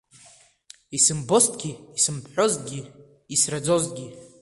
Исымбозҭгьы, 0.97 1.71
исымҳәозҭгьы, 1.97 2.81
исраӡозҭгьы… 3.33 4.07